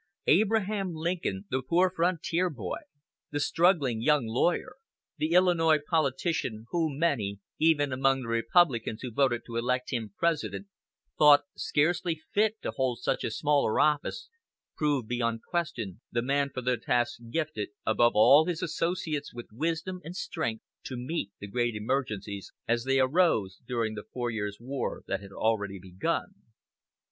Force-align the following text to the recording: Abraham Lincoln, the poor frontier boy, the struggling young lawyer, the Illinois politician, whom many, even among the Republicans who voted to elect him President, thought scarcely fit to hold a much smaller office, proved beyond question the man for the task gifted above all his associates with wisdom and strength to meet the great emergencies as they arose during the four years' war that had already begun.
Abraham 0.25 0.95
Lincoln, 0.95 1.45
the 1.51 1.61
poor 1.61 1.91
frontier 1.95 2.49
boy, 2.49 2.79
the 3.29 3.39
struggling 3.39 4.01
young 4.01 4.25
lawyer, 4.25 4.77
the 5.19 5.33
Illinois 5.33 5.77
politician, 5.77 6.65
whom 6.71 6.97
many, 6.97 7.37
even 7.59 7.93
among 7.93 8.23
the 8.23 8.27
Republicans 8.29 9.03
who 9.03 9.11
voted 9.11 9.43
to 9.45 9.57
elect 9.57 9.91
him 9.93 10.11
President, 10.17 10.65
thought 11.19 11.41
scarcely 11.55 12.19
fit 12.33 12.59
to 12.63 12.71
hold 12.71 12.99
a 13.05 13.11
much 13.11 13.21
smaller 13.31 13.79
office, 13.79 14.27
proved 14.75 15.07
beyond 15.07 15.41
question 15.43 16.01
the 16.11 16.23
man 16.23 16.49
for 16.51 16.61
the 16.63 16.77
task 16.77 17.19
gifted 17.29 17.69
above 17.85 18.13
all 18.15 18.45
his 18.47 18.63
associates 18.63 19.31
with 19.31 19.49
wisdom 19.51 20.01
and 20.03 20.15
strength 20.15 20.63
to 20.83 20.97
meet 20.97 21.29
the 21.39 21.45
great 21.45 21.75
emergencies 21.75 22.51
as 22.67 22.85
they 22.85 22.99
arose 22.99 23.59
during 23.67 23.93
the 23.93 24.03
four 24.11 24.31
years' 24.31 24.57
war 24.59 25.03
that 25.05 25.21
had 25.21 25.31
already 25.31 25.77
begun. 25.77 26.33